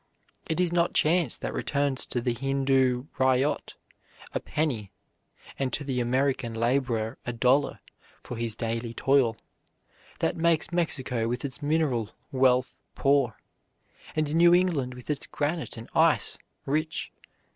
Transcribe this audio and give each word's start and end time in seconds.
It 0.49 0.59
is 0.59 0.73
not 0.73 0.95
chance 0.95 1.37
that 1.37 1.53
returns 1.53 2.07
to 2.07 2.21
the 2.21 2.33
Hindoo 2.33 3.05
ryot 3.19 3.75
a 4.33 4.39
penny 4.39 4.91
and 5.59 5.71
to 5.73 5.83
the 5.83 5.99
American 5.99 6.55
laborer 6.55 7.19
a 7.23 7.31
dollar 7.31 7.81
for 8.23 8.35
his 8.35 8.55
daily 8.55 8.95
toil; 8.95 9.37
that 10.17 10.35
makes 10.35 10.71
Mexico 10.71 11.27
with 11.27 11.45
its 11.45 11.61
mineral 11.61 12.09
wealth 12.31 12.79
poor, 12.95 13.37
and 14.15 14.33
New 14.33 14.55
England 14.55 14.95
with 14.95 15.07
its 15.11 15.27
granite 15.27 15.77
and 15.77 15.87
ice 15.93 16.39
rich. 16.65 17.11